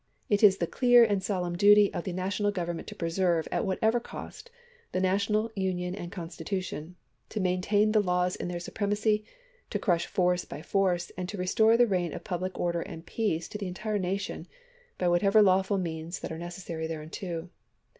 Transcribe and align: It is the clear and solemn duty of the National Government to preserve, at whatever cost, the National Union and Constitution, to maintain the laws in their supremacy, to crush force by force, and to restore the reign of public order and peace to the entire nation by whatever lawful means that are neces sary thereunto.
It 0.29 0.41
is 0.41 0.57
the 0.57 0.65
clear 0.65 1.03
and 1.03 1.21
solemn 1.21 1.55
duty 1.55 1.93
of 1.93 2.05
the 2.05 2.11
National 2.11 2.49
Government 2.49 2.87
to 2.87 2.95
preserve, 2.95 3.47
at 3.51 3.65
whatever 3.67 3.99
cost, 3.99 4.49
the 4.93 4.99
National 4.99 5.51
Union 5.55 5.93
and 5.93 6.11
Constitution, 6.11 6.95
to 7.29 7.39
maintain 7.39 7.91
the 7.91 8.01
laws 8.01 8.35
in 8.35 8.47
their 8.47 8.59
supremacy, 8.59 9.23
to 9.69 9.77
crush 9.77 10.07
force 10.07 10.43
by 10.43 10.63
force, 10.63 11.11
and 11.15 11.29
to 11.29 11.37
restore 11.37 11.77
the 11.77 11.85
reign 11.85 12.13
of 12.13 12.23
public 12.23 12.59
order 12.59 12.81
and 12.81 13.05
peace 13.05 13.47
to 13.49 13.59
the 13.59 13.67
entire 13.67 13.99
nation 13.99 14.47
by 14.97 15.07
whatever 15.07 15.39
lawful 15.43 15.77
means 15.77 16.21
that 16.21 16.31
are 16.31 16.39
neces 16.39 16.61
sary 16.61 16.87
thereunto. 16.87 17.49